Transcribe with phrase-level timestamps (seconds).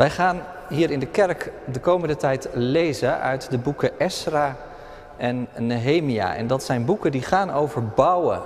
[0.00, 4.56] Wij gaan hier in de kerk de komende tijd lezen uit de boeken Esra
[5.16, 6.34] en Nehemia.
[6.34, 8.40] En dat zijn boeken die gaan over bouwen.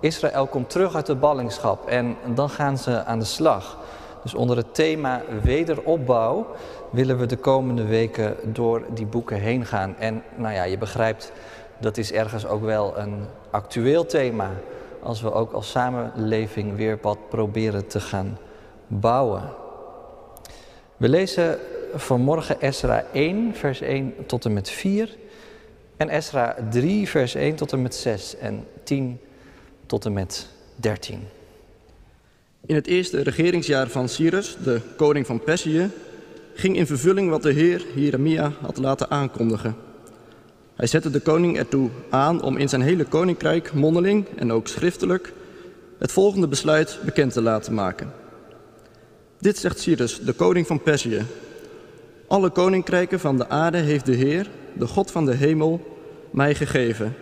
[0.00, 3.78] Israël komt terug uit de ballingschap en dan gaan ze aan de slag.
[4.22, 6.46] Dus onder het thema wederopbouw
[6.90, 9.96] willen we de komende weken door die boeken heen gaan.
[9.98, 11.32] En nou ja, je begrijpt,
[11.78, 14.50] dat is ergens ook wel een actueel thema.
[15.02, 18.38] Als we ook als samenleving weer wat proberen te gaan
[18.86, 19.66] bouwen.
[20.98, 21.58] We lezen
[21.94, 25.16] vanmorgen Esra 1, vers 1 tot en met 4.
[25.96, 29.20] En Esra 3, vers 1 tot en met 6 en 10
[29.86, 30.46] tot en met
[30.76, 31.20] 13.
[32.66, 35.90] In het eerste regeringsjaar van Cyrus, de koning van Perzië,
[36.54, 39.76] ging in vervulling wat de Heer Jeremia had laten aankondigen.
[40.74, 45.32] Hij zette de koning ertoe aan om in zijn hele koninkrijk mondeling en ook schriftelijk
[45.98, 48.12] het volgende besluit bekend te laten maken.
[49.40, 51.22] Dit zegt Cyrus, de koning van Perzië.
[52.26, 55.80] Alle koninkrijken van de aarde heeft de Heer, de God van de hemel,
[56.30, 57.14] mij gegeven.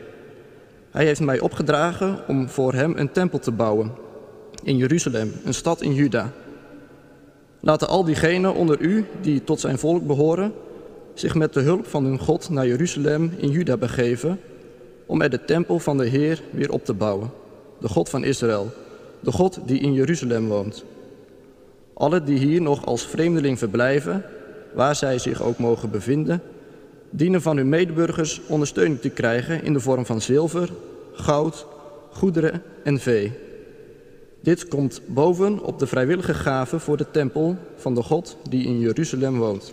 [0.91, 3.93] Hij heeft mij opgedragen om voor hem een tempel te bouwen
[4.63, 6.33] in Jeruzalem, een stad in Juda.
[7.61, 10.53] Laten al diegenen onder u die tot zijn volk behoren,
[11.15, 14.41] zich met de hulp van hun God naar Jeruzalem in Juda begeven,
[15.07, 17.31] om er de tempel van de Heer weer op te bouwen,
[17.81, 18.73] de God van Israël,
[19.21, 20.85] de God die in Jeruzalem woont.
[21.99, 24.25] Alle die hier nog als vreemdeling verblijven,
[24.75, 26.43] waar zij zich ook mogen bevinden,
[27.11, 30.71] dienen van hun medeburgers ondersteuning te krijgen in de vorm van zilver,
[31.13, 31.67] goud,
[32.11, 33.33] goederen en vee.
[34.41, 38.79] Dit komt boven op de vrijwillige gave voor de tempel van de God die in
[38.79, 39.71] Jeruzalem woont.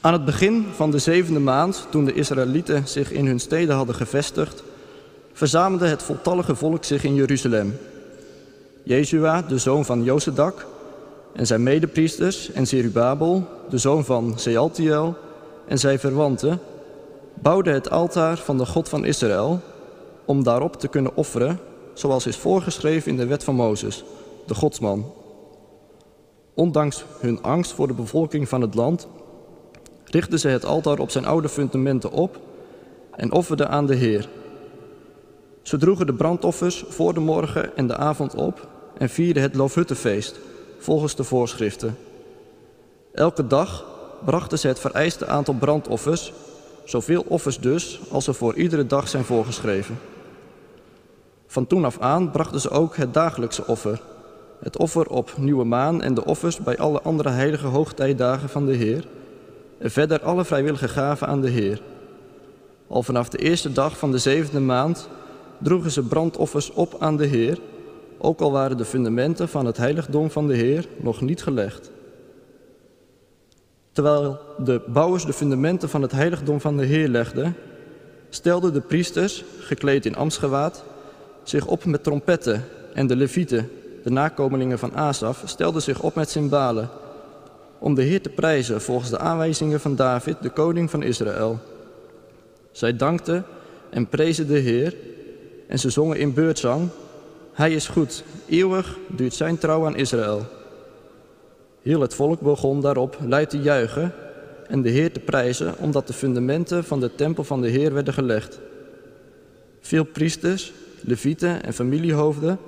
[0.00, 3.94] Aan het begin van de zevende maand, toen de Israëlieten zich in hun steden hadden
[3.94, 4.62] gevestigd,
[5.32, 7.74] verzamelde het voltallige volk zich in Jeruzalem.
[8.84, 10.66] Jezua, de zoon van Josedak,
[11.32, 15.16] en zijn medepriesters, en Zerubabel, de zoon van Sealtiel,
[15.66, 16.60] en zijn verwanten,
[17.34, 19.60] bouwden het altaar van de God van Israël,
[20.24, 21.58] om daarop te kunnen offeren,
[21.92, 24.04] zoals is voorgeschreven in de wet van Mozes,
[24.46, 25.12] de godsman.
[26.54, 29.08] Ondanks hun angst voor de bevolking van het land,
[30.04, 32.38] richtten ze het altaar op zijn oude fundamenten op
[33.16, 34.28] en offerden aan de Heer.
[35.62, 40.40] Ze droegen de brandoffers voor de morgen en de avond op en vierden het Loofhuttenfeest
[40.78, 41.96] volgens de voorschriften.
[43.12, 43.84] Elke dag
[44.24, 46.32] brachten ze het vereiste aantal brandoffers,
[46.84, 49.98] zoveel offers dus als er voor iedere dag zijn voorgeschreven.
[51.46, 54.00] Van toen af aan brachten ze ook het dagelijkse offer,
[54.60, 58.74] het offer op nieuwe maan en de offers bij alle andere heilige hoogtijdagen van de
[58.74, 59.06] Heer,
[59.78, 61.80] en verder alle vrijwillige gaven aan de Heer.
[62.88, 65.08] Al vanaf de eerste dag van de zevende maand
[65.58, 67.58] droegen ze brandoffers op aan de Heer,
[68.24, 71.90] ook al waren de fundamenten van het heiligdom van de Heer nog niet gelegd.
[73.92, 77.56] Terwijl de bouwers de fundamenten van het heiligdom van de Heer legden,
[78.28, 80.84] stelden de priesters, gekleed in ambtsgewaad,
[81.42, 82.64] zich op met trompetten
[82.94, 83.70] en de levieten,
[84.02, 86.90] de nakomelingen van Asaf, stelden zich op met cymbalen
[87.78, 91.58] om de Heer te prijzen volgens de aanwijzingen van David, de koning van Israël.
[92.72, 93.44] Zij dankten
[93.90, 94.96] en prezen de Heer
[95.68, 96.88] en ze zongen in beurtzang,
[97.54, 100.46] Hij is goed, eeuwig duurt zijn trouw aan Israël.
[101.82, 104.12] Heel het volk begon daarop luid te juichen
[104.66, 108.14] en de Heer te prijzen, omdat de fundamenten van de tempel van de Heer werden
[108.14, 108.60] gelegd.
[109.80, 112.58] Veel priesters, levieten en familiehoofden,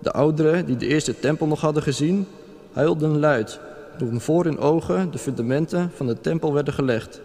[0.00, 2.26] de ouderen die de eerste tempel nog hadden gezien,
[2.72, 3.60] huilden luid
[3.98, 7.20] toen voor hun ogen de fundamenten van de tempel werden gelegd.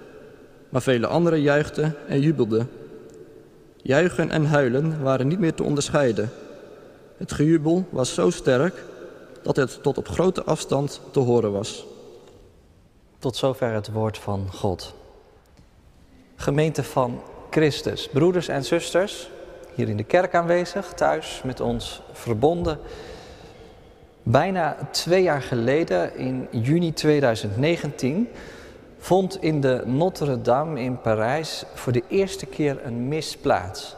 [0.70, 2.70] Maar vele anderen juichten en jubelden.
[3.82, 6.30] Juichen en huilen waren niet meer te onderscheiden.
[7.18, 8.84] Het gejubel was zo sterk
[9.42, 11.86] dat het tot op grote afstand te horen was.
[13.20, 14.94] Tot zover het woord van God.
[16.36, 19.30] Gemeente van Christus, broeders en zusters,
[19.76, 22.80] hier in de kerk aanwezig, thuis met ons verbonden.
[24.24, 28.30] Bijna twee jaar geleden, in juni 2019,
[28.98, 33.96] vond in de Notre Dame in Parijs voor de eerste keer een mis plaats.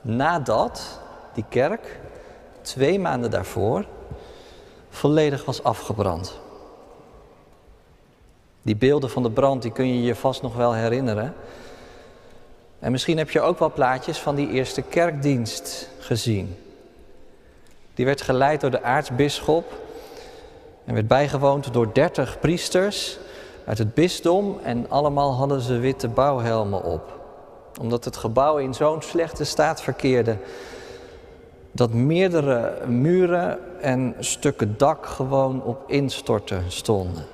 [0.00, 1.00] Nadat
[1.34, 2.00] die kerk
[2.68, 3.84] twee maanden daarvoor
[4.90, 6.40] volledig was afgebrand.
[8.62, 11.34] Die beelden van de brand die kun je je vast nog wel herinneren.
[12.78, 16.56] En misschien heb je ook wel plaatjes van die eerste kerkdienst gezien.
[17.94, 19.72] Die werd geleid door de aartsbisschop
[20.84, 23.18] en werd bijgewoond door dertig priesters
[23.66, 27.20] uit het bisdom en allemaal hadden ze witte bouwhelmen op.
[27.80, 30.36] Omdat het gebouw in zo'n slechte staat verkeerde
[31.72, 37.24] dat meerdere muren en stukken dak gewoon op instorten stonden.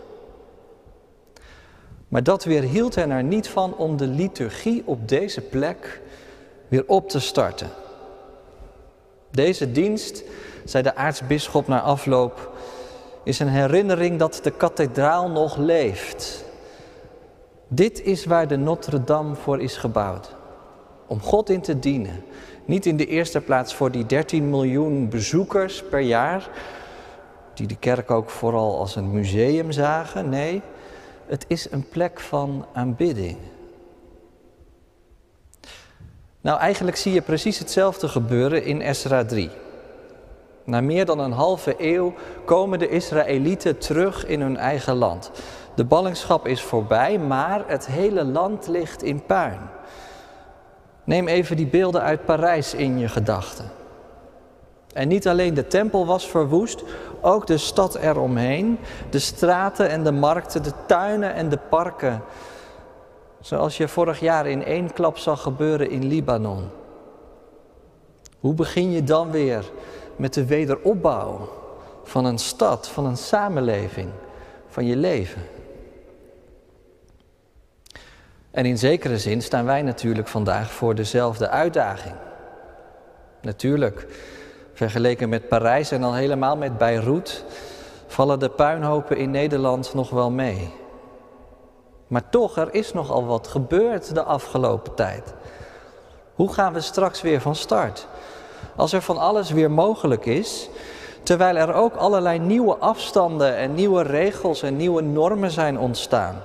[2.09, 6.01] Maar dat weerhield hen er niet van om de liturgie op deze plek
[6.69, 7.69] weer op te starten.
[9.31, 10.23] Deze dienst,
[10.65, 12.53] zei de aartsbisschop na afloop,
[13.25, 16.45] is een herinnering dat de kathedraal nog leeft.
[17.69, 20.35] Dit is waar de Notre-Dame voor is gebouwd.
[21.07, 22.25] Om God in te dienen.
[22.65, 26.49] Niet in de eerste plaats voor die 13 miljoen bezoekers per jaar,
[27.55, 30.29] die de kerk ook vooral als een museum zagen.
[30.29, 30.63] Nee,
[31.27, 33.37] het is een plek van aanbidding.
[36.41, 39.51] Nou, eigenlijk zie je precies hetzelfde gebeuren in Esra 3.
[40.65, 42.15] Na meer dan een halve eeuw
[42.45, 45.31] komen de Israëlieten terug in hun eigen land.
[45.75, 49.59] De ballingschap is voorbij, maar het hele land ligt in puin.
[51.05, 53.71] Neem even die beelden uit Parijs in je gedachten.
[54.93, 56.83] En niet alleen de tempel was verwoest,
[57.21, 58.79] ook de stad eromheen,
[59.11, 62.23] de straten en de markten, de tuinen en de parken.
[63.41, 66.71] Zoals je vorig jaar in één klap zag gebeuren in Libanon.
[68.41, 69.71] Hoe begin je dan weer
[70.17, 71.49] met de wederopbouw
[72.03, 74.09] van een stad, van een samenleving,
[74.69, 75.43] van je leven?
[78.55, 82.15] En in zekere zin staan wij natuurlijk vandaag voor dezelfde uitdaging.
[83.41, 84.07] Natuurlijk,
[84.73, 87.45] vergeleken met Parijs en al helemaal met Beirut,
[88.07, 90.75] vallen de puinhopen in Nederland nog wel mee.
[92.07, 95.35] Maar toch, er is nogal wat gebeurd de afgelopen tijd.
[96.35, 98.07] Hoe gaan we straks weer van start?
[98.77, 100.69] Als er van alles weer mogelijk is,
[101.23, 106.43] terwijl er ook allerlei nieuwe afstanden en nieuwe regels en nieuwe normen zijn ontstaan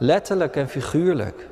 [0.00, 1.48] letterlijk en figuurlijk.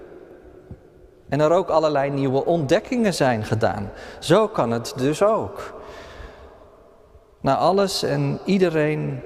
[1.29, 3.91] En er ook allerlei nieuwe ontdekkingen zijn gedaan.
[4.19, 5.75] Zo kan het dus ook.
[7.41, 9.23] Na alles en iedereen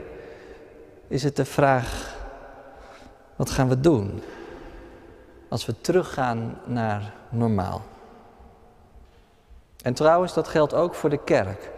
[1.09, 2.17] is het de vraag:
[3.37, 4.23] wat gaan we doen
[5.49, 7.83] als we teruggaan naar normaal?
[9.83, 11.71] En trouwens, dat geldt ook voor de kerk.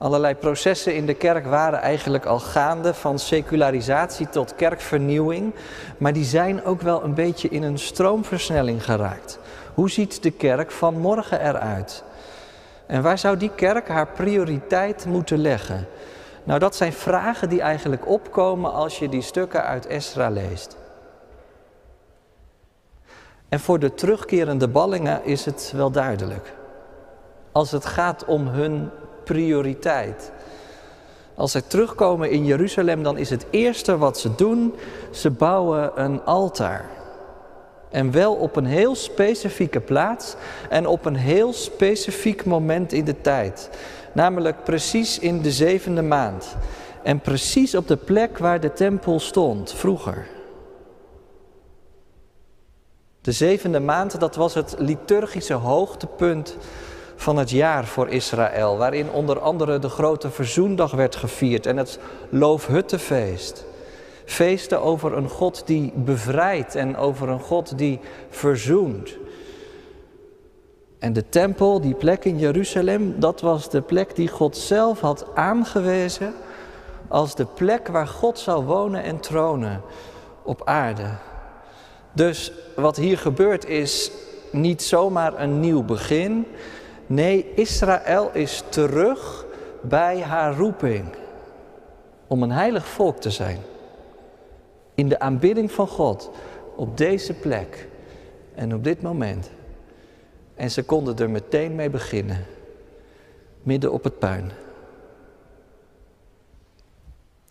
[0.00, 5.54] Allerlei processen in de kerk waren eigenlijk al gaande, van secularisatie tot kerkvernieuwing,
[5.98, 9.38] maar die zijn ook wel een beetje in een stroomversnelling geraakt.
[9.74, 12.04] Hoe ziet de kerk van morgen eruit?
[12.86, 15.86] En waar zou die kerk haar prioriteit moeten leggen?
[16.44, 20.76] Nou, dat zijn vragen die eigenlijk opkomen als je die stukken uit Esra leest.
[23.48, 26.52] En voor de terugkerende ballingen is het wel duidelijk.
[27.52, 28.90] Als het gaat om hun
[29.30, 30.32] prioriteit.
[31.34, 34.74] Als zij terugkomen in Jeruzalem, dan is het eerste wat ze doen,
[35.10, 36.88] ze bouwen een altaar.
[37.90, 40.34] En wel op een heel specifieke plaats
[40.68, 43.70] en op een heel specifiek moment in de tijd.
[44.12, 46.56] Namelijk precies in de zevende maand.
[47.02, 50.26] En precies op de plek waar de tempel stond vroeger.
[53.20, 56.56] De zevende maand, dat was het liturgische hoogtepunt
[57.20, 61.98] van het jaar voor Israël, waarin onder andere de grote verzoendag werd gevierd en het
[62.28, 63.64] loofhuttenfeest.
[64.24, 68.00] Feesten over een God die bevrijdt en over een God die
[68.30, 69.16] verzoent.
[70.98, 75.26] En de tempel, die plek in Jeruzalem, dat was de plek die God zelf had
[75.34, 76.34] aangewezen
[77.08, 79.82] als de plek waar God zou wonen en tronen
[80.42, 81.08] op aarde.
[82.12, 84.10] Dus wat hier gebeurt is
[84.50, 86.46] niet zomaar een nieuw begin,
[87.10, 89.46] Nee, Israël is terug
[89.80, 91.14] bij haar roeping
[92.26, 93.58] om een heilig volk te zijn.
[94.94, 96.30] In de aanbidding van God
[96.76, 97.88] op deze plek
[98.54, 99.50] en op dit moment.
[100.54, 102.46] En ze konden er meteen mee beginnen,
[103.62, 104.50] midden op het puin.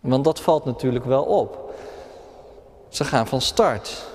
[0.01, 1.73] Want dat valt natuurlijk wel op.
[2.87, 4.05] Ze gaan van start.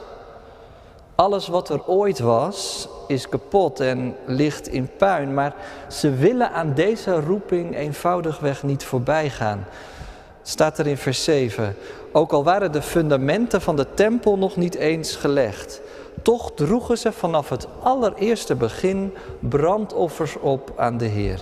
[1.14, 5.34] Alles wat er ooit was, is kapot en ligt in puin.
[5.34, 5.54] Maar
[5.88, 9.64] ze willen aan deze roeping eenvoudigweg niet voorbij gaan.
[10.42, 11.76] Staat er in vers 7.
[12.12, 15.80] Ook al waren de fundamenten van de tempel nog niet eens gelegd.
[16.22, 21.40] Toch droegen ze vanaf het allereerste begin brandoffers op aan de Heer.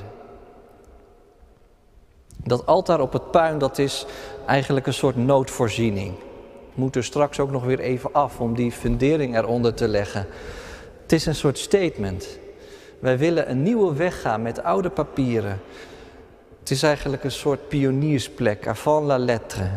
[2.45, 4.07] Dat altaar op het puin, dat is
[4.47, 6.15] eigenlijk een soort noodvoorziening
[6.75, 10.27] moet er straks ook nog weer even af om die fundering eronder te leggen.
[11.13, 12.39] Het is een soort statement.
[12.99, 15.61] Wij willen een nieuwe weg gaan met oude papieren.
[16.59, 19.71] Het is eigenlijk een soort pioniersplek, avant la lettre.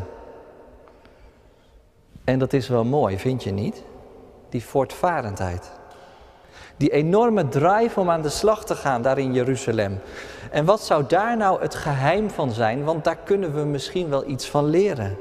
[2.23, 3.83] En dat is wel mooi, vind je niet?
[4.49, 5.71] Die voortvarendheid.
[6.77, 9.99] Die enorme drive om aan de slag te gaan daar in Jeruzalem.
[10.51, 12.83] En wat zou daar nou het geheim van zijn?
[12.83, 15.17] Want daar kunnen we misschien wel iets van leren.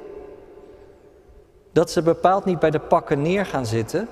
[1.72, 4.08] Dat ze bepaald niet bij de pakken neer gaan zitten.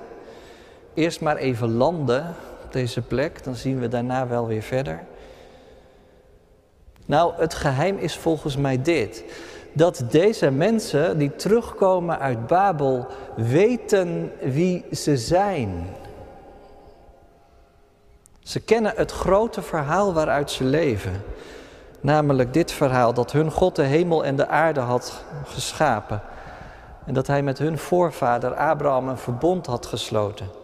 [0.95, 2.35] Eerst maar even landen
[2.65, 5.05] op deze plek, dan zien we daarna wel weer verder.
[7.07, 9.25] Nou, het geheim is volgens mij dit.
[9.73, 13.07] Dat deze mensen die terugkomen uit Babel
[13.37, 15.87] weten wie ze zijn.
[18.41, 21.23] Ze kennen het grote verhaal waaruit ze leven.
[22.01, 26.21] Namelijk dit verhaal dat hun God de hemel en de aarde had geschapen.
[27.07, 30.61] En dat hij met hun voorvader Abraham een verbond had gesloten.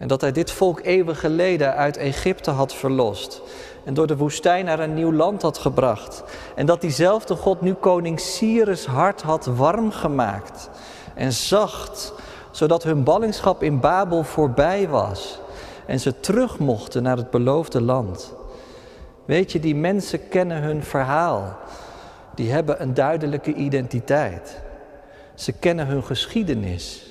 [0.00, 3.42] En dat hij dit volk eeuwen geleden uit Egypte had verlost.
[3.84, 6.22] En door de woestijn naar een nieuw land had gebracht.
[6.54, 10.70] En dat diezelfde God nu koning Cyrus hart had warm gemaakt.
[11.14, 12.12] En zacht,
[12.50, 15.40] zodat hun ballingschap in Babel voorbij was.
[15.86, 18.34] En ze terug mochten naar het beloofde land.
[19.24, 21.56] Weet je, die mensen kennen hun verhaal.
[22.34, 24.60] Die hebben een duidelijke identiteit.
[25.34, 27.09] Ze kennen hun geschiedenis.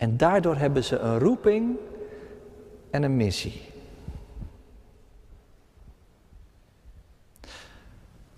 [0.00, 1.76] En daardoor hebben ze een roeping
[2.90, 3.62] en een missie.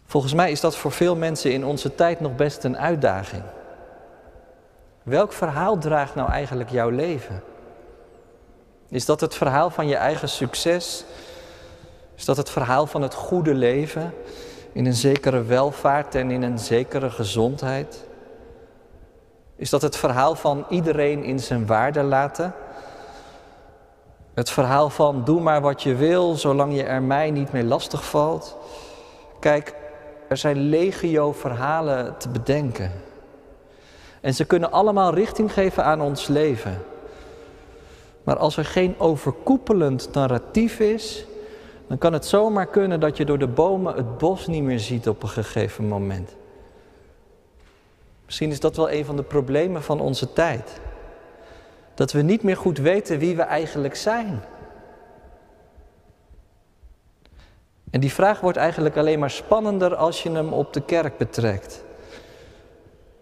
[0.04, 3.42] Volgens mij is dat voor veel mensen in onze tijd nog best een uitdaging.
[5.02, 7.42] Welk verhaal draagt nou eigenlijk jouw leven?
[8.88, 11.04] Is dat het verhaal van je eigen succes?
[12.14, 14.14] Is dat het verhaal van het goede leven
[14.72, 18.10] in een zekere welvaart en in een zekere gezondheid?
[19.62, 22.54] Is dat het verhaal van iedereen in zijn waarde laten?
[24.34, 28.08] Het verhaal van doe maar wat je wil, zolang je er mij niet mee lastig
[28.08, 28.56] valt.
[29.40, 29.74] Kijk,
[30.28, 32.92] er zijn legio verhalen te bedenken.
[34.20, 36.82] En ze kunnen allemaal richting geven aan ons leven.
[38.22, 41.26] Maar als er geen overkoepelend narratief is,
[41.86, 45.08] dan kan het zomaar kunnen dat je door de bomen het bos niet meer ziet
[45.08, 46.40] op een gegeven moment.
[48.32, 50.80] Misschien is dat wel een van de problemen van onze tijd.
[51.94, 54.42] Dat we niet meer goed weten wie we eigenlijk zijn.
[57.90, 61.84] En die vraag wordt eigenlijk alleen maar spannender als je hem op de kerk betrekt.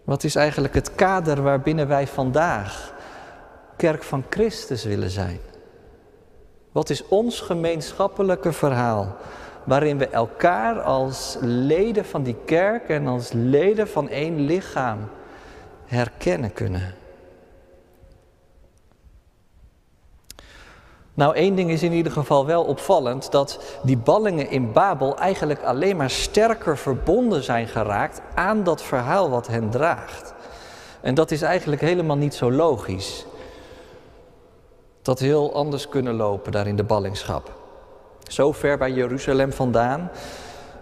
[0.03, 2.93] Wat is eigenlijk het kader waarbinnen wij vandaag
[3.77, 5.39] kerk van Christus willen zijn?
[6.71, 9.15] Wat is ons gemeenschappelijke verhaal?
[9.63, 15.09] Waarin we elkaar als leden van die kerk en als leden van één lichaam
[15.85, 16.95] herkennen kunnen.
[21.13, 25.63] Nou, één ding is in ieder geval wel opvallend: dat die ballingen in Babel eigenlijk
[25.63, 30.33] alleen maar sterker verbonden zijn geraakt aan dat verhaal wat hen draagt.
[31.01, 33.25] En dat is eigenlijk helemaal niet zo logisch.
[35.01, 37.60] Dat heel anders kunnen lopen daar in de ballingschap.
[38.31, 40.09] Zo ver bij Jeruzalem vandaan.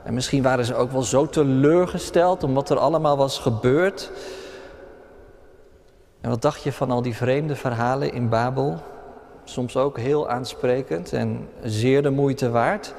[0.04, 4.12] En misschien waren ze ook wel zo teleurgesteld om wat er allemaal was gebeurd.
[6.22, 8.80] En wat dacht je van al die vreemde verhalen in Babel?
[9.50, 12.94] soms ook heel aansprekend en zeer de moeite waard.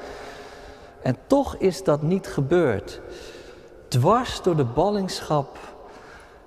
[1.01, 3.01] En toch is dat niet gebeurd.
[3.87, 5.57] Dwars door de ballingschap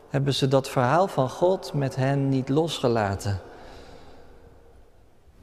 [0.09, 3.41] hebben ze dat verhaal van God met hen niet losgelaten.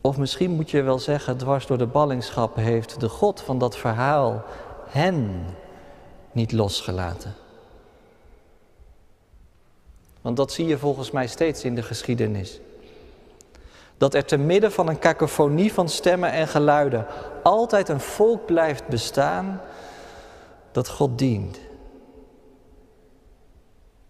[0.01, 3.77] Of misschien moet je wel zeggen, dwars door de ballingschap heeft de God van dat
[3.77, 4.43] verhaal
[4.87, 5.45] hen
[6.31, 7.33] niet losgelaten.
[10.21, 12.59] Want dat zie je volgens mij steeds in de geschiedenis.
[13.97, 17.05] Dat er te midden van een kakofonie van stemmen en geluiden
[17.43, 19.61] altijd een volk blijft bestaan
[20.71, 21.59] dat God dient.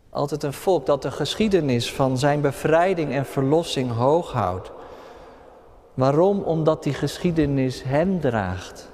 [0.09, 4.71] Altijd een volk dat de geschiedenis van zijn bevrijding en verlossing hoog houdt.
[5.93, 6.39] Waarom?
[6.39, 8.89] Omdat die geschiedenis hem draagt.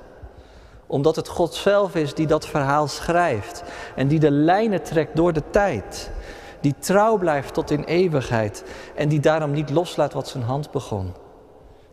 [0.88, 3.64] Omdat het God zelf is die dat verhaal schrijft
[3.96, 6.12] en die de lijnen trekt door de tijd
[6.60, 8.64] die trouw blijft tot in eeuwigheid
[8.96, 11.14] en die daarom niet loslaat wat zijn hand begon.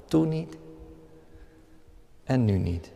[0.04, 0.56] Toen niet
[2.24, 2.92] en nu niet.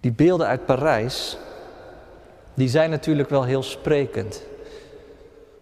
[0.00, 1.38] Die beelden uit Parijs,
[2.54, 4.42] die zijn natuurlijk wel heel sprekend.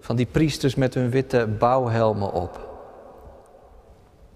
[0.07, 2.69] Van die priesters met hun witte bouwhelmen op.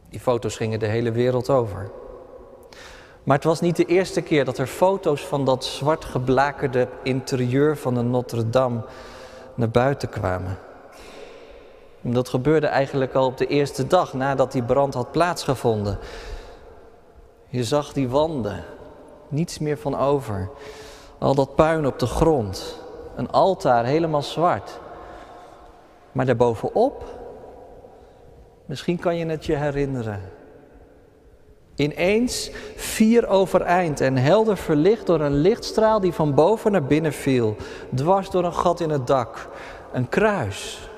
[0.09, 1.91] Die foto's gingen de hele wereld over.
[3.23, 7.77] Maar het was niet de eerste keer dat er foto's van dat zwart geblakerde interieur
[7.77, 8.85] van de Notre-Dame
[9.55, 10.59] naar buiten kwamen.
[12.01, 15.99] dat gebeurde eigenlijk al op de eerste dag nadat die brand had plaatsgevonden.
[17.49, 18.65] Je zag die wanden,
[19.29, 20.51] niets meer van over.
[21.19, 22.77] Al dat puin op de grond,
[23.17, 24.81] een altaar helemaal zwart.
[26.13, 27.21] Maar daarbovenop
[28.71, 30.21] Misschien kan je het je herinneren.
[31.75, 37.57] Ineens vier overeind en helder verlicht door een lichtstraal die van boven naar binnen viel,
[37.95, 39.49] dwars door een gat in het dak.
[39.93, 40.91] Een kruis.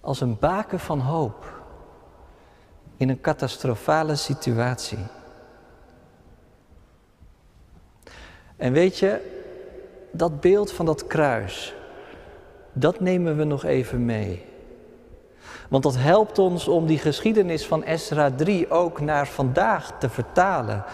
[0.00, 1.62] Als een baken van hoop
[2.96, 5.06] in een catastrofale situatie.
[8.56, 9.20] En weet je,
[10.10, 11.74] dat beeld van dat kruis,
[12.74, 14.44] dat nemen we nog even mee.
[15.68, 20.84] Want dat helpt ons om die geschiedenis van Esra 3 ook naar vandaag te vertalen.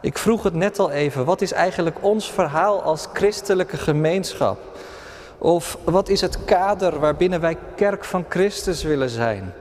[0.00, 4.58] Ik vroeg het net al even, wat is eigenlijk ons verhaal als christelijke gemeenschap?
[5.38, 9.52] Of wat is het kader waarbinnen wij kerk van Christus willen zijn?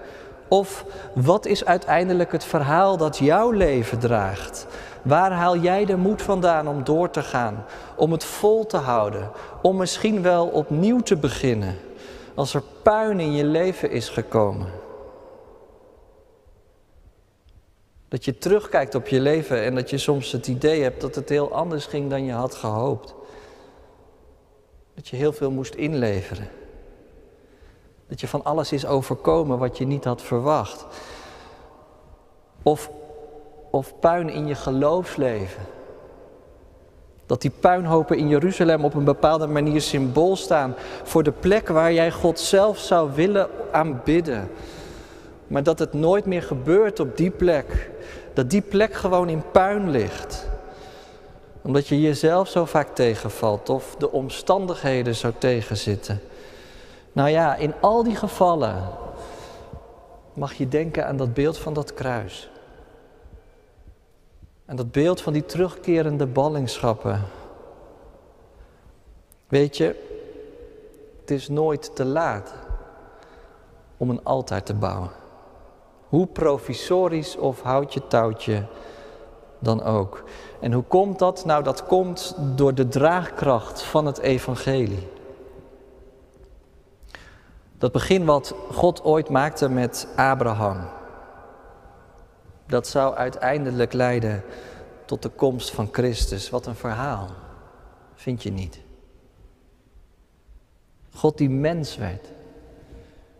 [0.47, 4.65] Of wat is uiteindelijk het verhaal dat jouw leven draagt?
[5.01, 7.65] Waar haal jij de moed vandaan om door te gaan,
[7.95, 9.31] om het vol te houden,
[9.61, 11.77] om misschien wel opnieuw te beginnen
[12.35, 14.67] als er puin in je leven is gekomen?
[18.07, 21.29] Dat je terugkijkt op je leven en dat je soms het idee hebt dat het
[21.29, 23.13] heel anders ging dan je had gehoopt.
[24.95, 26.49] Dat je heel veel moest inleveren.
[28.07, 30.85] Dat je van alles is overkomen wat je niet had verwacht.
[32.63, 32.91] Of
[33.71, 35.63] of puin in je geloofsleven.
[37.25, 41.93] Dat die puinhopen in Jeruzalem op een bepaalde manier symbool staan voor de plek waar
[41.93, 44.49] jij God zelf zou willen aanbidden.
[45.47, 47.89] Maar dat het nooit meer gebeurt op die plek.
[48.33, 50.49] Dat die plek gewoon in puin ligt.
[51.61, 56.21] Omdat je jezelf zo vaak tegenvalt of de omstandigheden zo tegenzitten.
[57.11, 58.83] Nou ja, in al die gevallen
[60.33, 62.49] mag je denken aan dat beeld van dat kruis.
[64.71, 67.21] En dat beeld van die terugkerende ballingschappen.
[69.47, 69.85] Weet je,
[71.19, 72.53] het is nooit te laat
[73.97, 75.09] om een altaar te bouwen.
[76.09, 78.65] Hoe provisorisch of houtje touwtje
[79.59, 80.23] dan ook.
[80.59, 81.45] En hoe komt dat?
[81.45, 85.07] Nou, dat komt door de draagkracht van het evangelie.
[87.77, 90.99] Dat begin wat God ooit maakte met Abraham
[92.71, 94.43] dat zou uiteindelijk leiden
[95.05, 96.49] tot de komst van Christus.
[96.49, 97.27] Wat een verhaal,
[98.15, 98.79] vind je niet?
[101.13, 102.27] God die mens werd,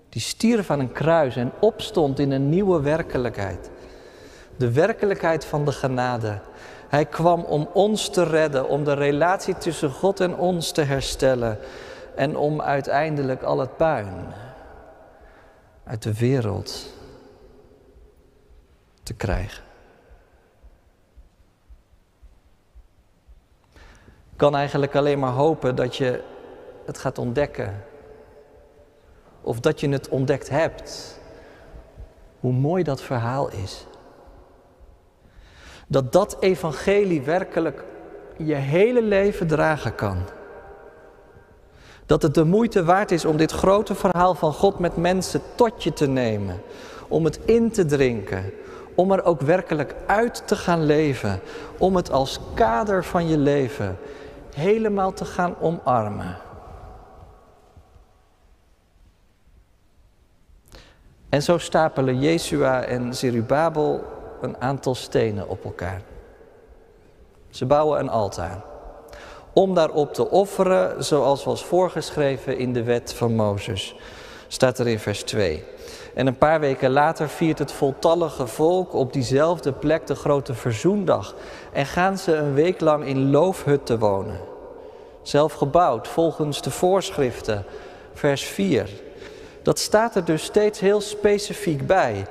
[0.10, 3.70] die stierf aan een kruis en opstond in een nieuwe werkelijkheid.
[4.58, 6.40] De werkelijkheid van de genade.
[6.90, 11.58] Hij kwam om ons te redden, om de relatie tussen God en ons te herstellen
[12.16, 14.34] en om uiteindelijk al het puin
[15.84, 17.00] uit de wereld
[19.12, 19.64] te krijgen.
[24.36, 26.24] Kan eigenlijk alleen maar hopen dat je
[26.86, 27.84] het gaat ontdekken.
[29.42, 31.20] Of dat je het ontdekt hebt.
[32.40, 33.86] Hoe mooi dat verhaal is.
[35.88, 37.84] Dat dat evangelie werkelijk
[38.38, 40.18] je hele leven dragen kan.
[42.06, 45.84] Dat het de moeite waard is om dit grote verhaal van God met mensen tot
[45.84, 46.62] je te nemen.
[47.08, 48.54] Om het in te drinken
[48.96, 51.40] om er ook werkelijk uit te gaan leven,
[51.78, 53.98] om het als kader van je leven
[54.56, 56.38] helemaal te gaan omarmen.
[61.30, 64.04] En zo stapelen Jeshua en Zerubabel
[64.42, 66.02] een aantal stenen op elkaar.
[67.50, 68.62] Ze bouwen een altaar.
[69.54, 73.96] Om daarop te offeren, zoals was voorgeschreven in de wet van Mozes.
[74.48, 75.64] Staat er in vers 2.
[76.14, 81.36] En een paar weken later viert het voltallige volk op diezelfde plek de grote verzoendag.
[81.74, 84.40] En gaan ze een week lang in loofhutten wonen.
[85.22, 87.66] Zelf gebouwd volgens de voorschriften,
[88.14, 88.90] vers 4.
[89.64, 92.26] Dat staat er dus steeds heel specifiek bij.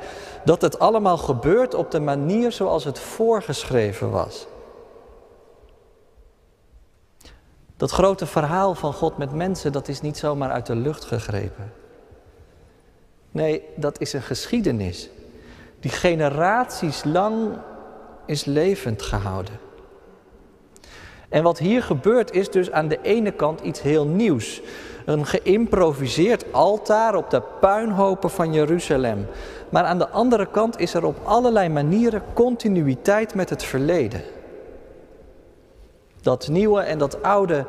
[0.45, 4.47] Dat het allemaal gebeurt op de manier zoals het voorgeschreven was.
[7.77, 11.80] Dat grote verhaal van God met mensen, dat is niet zomaar uit de lucht gegrepen.
[13.31, 15.11] Nee, dat is een geschiedenis
[15.81, 17.49] die generaties lang
[18.27, 19.59] is levend gehouden.
[21.29, 24.63] En wat hier gebeurt is dus aan de ene kant iets heel nieuws.
[25.05, 29.27] Een geïmproviseerd altaar op de puinhopen van Jeruzalem.
[29.69, 34.23] Maar aan de andere kant is er op allerlei manieren continuïteit met het verleden.
[36.21, 37.67] Dat nieuwe en dat oude,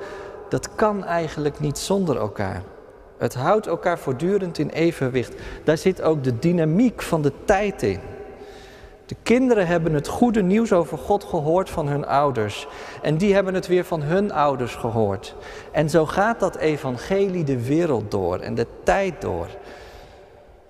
[0.49, 2.63] dat kan eigenlijk niet zonder elkaar.
[3.21, 5.33] Het houdt elkaar voortdurend in evenwicht.
[5.63, 7.99] Daar zit ook de dynamiek van de tijd in.
[9.05, 12.67] De kinderen hebben het goede nieuws over God gehoord van hun ouders.
[13.01, 15.35] En die hebben het weer van hun ouders gehoord.
[15.71, 19.47] En zo gaat dat evangelie de wereld door en de tijd door.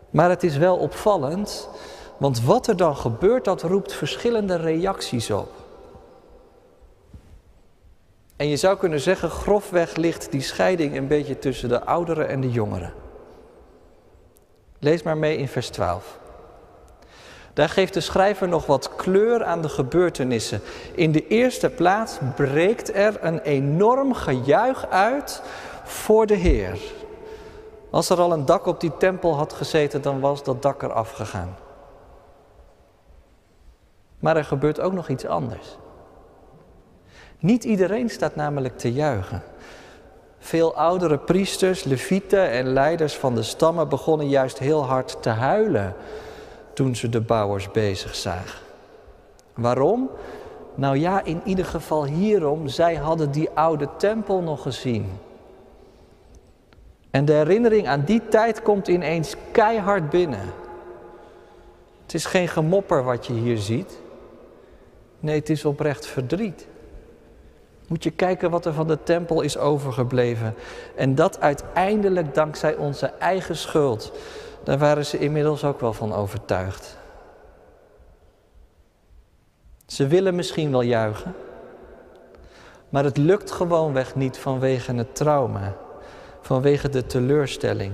[0.10, 1.70] Maar het is wel opvallend,
[2.18, 5.61] want wat er dan gebeurt, dat roept verschillende reacties op.
[8.42, 12.42] En je zou kunnen zeggen, grofweg ligt die scheiding een beetje tussen de ouderen en
[12.42, 12.94] de jongeren.
[14.80, 16.20] Lees maar mee in vers 12.
[17.54, 20.62] Daar geeft de schrijver nog wat kleur aan de gebeurtenissen.
[20.96, 25.42] In de eerste plaats breekt er een enorm gejuich uit
[25.84, 26.80] voor de Heer.
[27.90, 31.12] Als er al een dak op die tempel had gezeten, dan was dat dak eraf
[31.12, 31.56] gegaan.
[34.20, 35.78] Maar er gebeurt ook nog iets anders.
[37.42, 39.44] Niet iedereen staat namelijk te juichen.
[40.40, 45.96] Veel oudere priesters, levieten en leiders van de stammen begonnen juist heel hard te huilen
[46.74, 48.60] toen ze de bouwers bezig zagen.
[49.54, 50.10] Waarom?
[50.76, 55.10] Nou ja, in ieder geval hierom, zij hadden die oude tempel nog gezien.
[57.12, 60.54] En de herinnering aan die tijd komt ineens keihard binnen.
[62.02, 64.00] Het is geen gemopper wat je hier ziet.
[65.20, 66.68] Nee, het is oprecht verdriet.
[67.92, 70.56] Moet je kijken wat er van de tempel is overgebleven.
[70.96, 74.12] En dat uiteindelijk dankzij onze eigen schuld.
[74.64, 76.98] Daar waren ze inmiddels ook wel van overtuigd.
[79.86, 81.34] Ze willen misschien wel juichen,
[82.90, 85.76] maar het lukt gewoonweg niet vanwege het trauma,
[86.42, 87.94] vanwege de teleurstelling.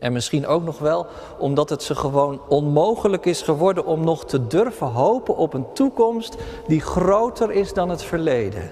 [0.00, 1.06] En misschien ook nog wel
[1.38, 6.36] omdat het ze gewoon onmogelijk is geworden om nog te durven hopen op een toekomst
[6.66, 8.70] die groter is dan het verleden.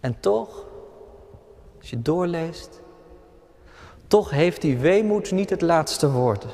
[0.00, 0.48] En toch,
[1.78, 2.80] als je doorleest,
[4.06, 6.46] toch heeft die weemoed niet het laatste woord.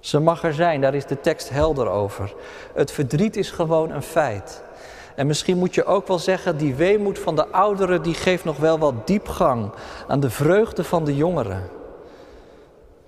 [0.00, 2.34] Ze mag er zijn, daar is de tekst helder over.
[2.74, 4.62] Het verdriet is gewoon een feit.
[5.18, 8.56] En misschien moet je ook wel zeggen, die weemoed van de ouderen, die geeft nog
[8.56, 9.70] wel wat diepgang
[10.06, 11.68] aan de vreugde van de jongeren.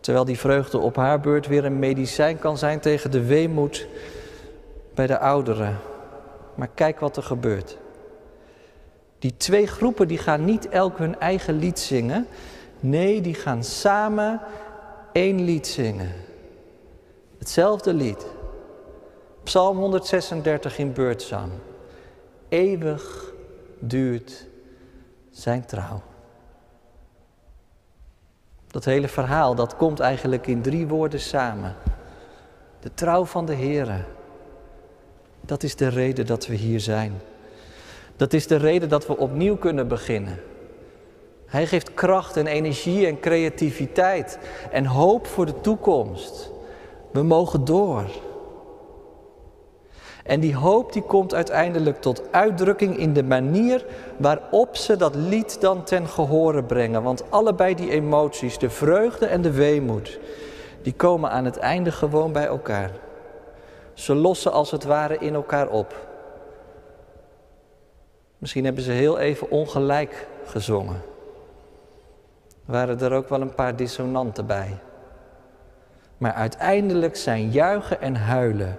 [0.00, 3.86] Terwijl die vreugde op haar beurt weer een medicijn kan zijn tegen de weemoed
[4.94, 5.78] bij de ouderen.
[6.54, 7.78] Maar kijk wat er gebeurt.
[9.18, 12.26] Die twee groepen die gaan niet elk hun eigen lied zingen.
[12.80, 14.40] Nee, die gaan samen
[15.12, 16.12] één lied zingen.
[17.38, 18.26] Hetzelfde lied.
[19.42, 21.50] Psalm 136 in beurtzang.
[22.50, 23.32] Eeuwig
[23.78, 24.46] duurt
[25.30, 26.02] zijn trouw.
[28.66, 31.76] Dat hele verhaal, dat komt eigenlijk in drie woorden samen.
[32.80, 34.04] De trouw van de Heere.
[35.40, 37.20] Dat is de reden dat we hier zijn.
[38.16, 40.40] Dat is de reden dat we opnieuw kunnen beginnen.
[41.46, 44.38] Hij geeft kracht en energie en creativiteit
[44.70, 46.50] en hoop voor de toekomst.
[47.12, 48.04] We mogen door.
[50.30, 53.84] En die hoop die komt uiteindelijk tot uitdrukking in de manier
[54.16, 57.02] waarop ze dat lied dan ten gehore brengen.
[57.02, 60.18] Want allebei die emoties, de vreugde en de weemoed,
[60.82, 62.90] die komen aan het einde gewoon bij elkaar.
[63.94, 65.94] Ze lossen als het ware in elkaar op.
[68.38, 71.02] Misschien hebben ze heel even ongelijk gezongen.
[72.64, 74.78] Waren er ook wel een paar dissonanten bij.
[76.18, 78.78] Maar uiteindelijk zijn juichen en huilen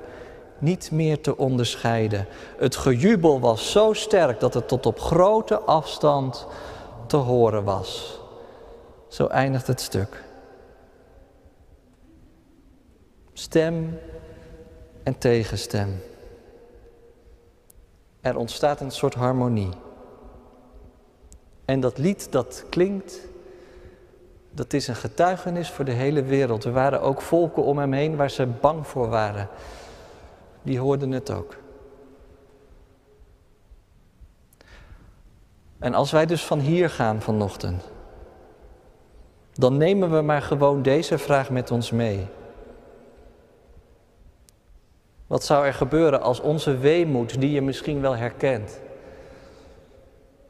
[0.62, 2.28] niet meer te onderscheiden.
[2.58, 6.47] Het gejubel was zo sterk dat het tot op grote afstand
[7.08, 8.19] te horen was.
[9.08, 10.24] Zo eindigt het stuk.
[13.34, 14.00] Stem
[15.04, 16.02] en tegenstem.
[18.21, 19.69] Er ontstaat een soort harmonie.
[21.65, 23.19] En dat lied dat klinkt,
[24.52, 26.63] dat is een getuigenis voor de hele wereld.
[26.63, 29.50] Er waren ook volken om hem heen waar ze bang voor waren
[30.63, 31.56] die hoorden het ook.
[35.80, 37.89] En als wij dus van hier gaan vanochtend,
[39.54, 42.28] dan nemen we maar gewoon deze vraag met ons mee.
[45.28, 48.80] Wat zou er gebeuren als onze weemoed, die je misschien wel herkent,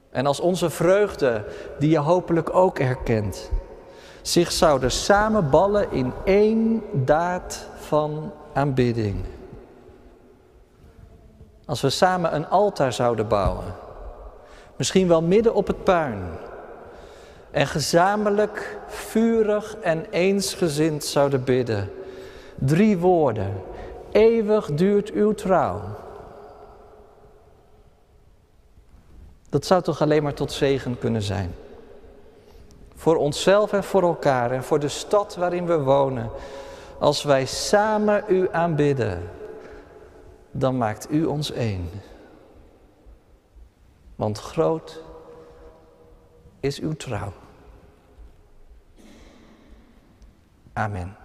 [0.10, 1.46] en als onze vreugde,
[1.80, 3.52] die je hopelijk ook herkent,
[4.22, 9.24] zich zouden samenballen in één daad van aanbidding?
[11.72, 13.76] Als we samen een altaar zouden bouwen.
[14.76, 16.24] Misschien wel midden op het puin.
[17.52, 21.92] En gezamenlijk, vurig en eensgezind zouden bidden.
[22.56, 23.62] Drie woorden.
[24.12, 25.82] Eeuwig duurt uw trouw.
[29.50, 31.56] Dat zou toch alleen maar tot zegen kunnen zijn.
[32.96, 36.30] Voor onszelf en voor elkaar en voor de stad waarin we wonen.
[37.00, 39.40] Als wij samen u aanbidden
[40.52, 41.90] dan maakt u ons één.
[44.16, 45.04] Want groot
[46.60, 47.34] is uw trouw.
[50.74, 51.21] Amen.